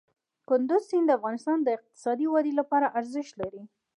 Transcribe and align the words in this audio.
کندز 0.49 0.81
سیند 0.89 1.05
د 1.09 1.15
افغانستان 1.19 1.57
د 1.63 1.67
اقتصادي 1.77 2.25
ودې 2.29 2.53
لپاره 2.59 2.91
ارزښت 2.99 3.33
لري. 3.41 3.63